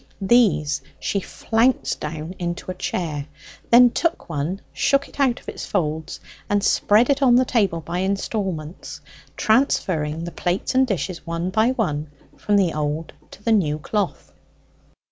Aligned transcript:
These 0.23 0.81
she 0.99 1.19
flounced 1.19 1.99
down 1.99 2.33
into 2.39 2.71
a 2.71 2.73
chair; 2.73 3.27
then 3.69 3.91
took 3.91 4.27
one, 4.29 4.61
shook 4.73 5.07
it 5.07 5.19
out 5.19 5.39
from 5.39 5.53
its 5.53 5.63
folds, 5.67 6.19
and 6.49 6.63
spread 6.63 7.11
it 7.11 7.21
on 7.21 7.35
the 7.35 7.45
table 7.45 7.81
by 7.81 7.99
instalments, 7.99 8.99
transferring 9.37 10.23
the 10.23 10.31
plates 10.31 10.73
and 10.73 10.87
dishes 10.87 11.27
one 11.27 11.51
by 11.51 11.73
one 11.73 12.09
from 12.35 12.55
the 12.55 12.73
old 12.73 13.13
to 13.29 13.43
the 13.43 13.51
new 13.51 13.77
cloth. 13.77 14.33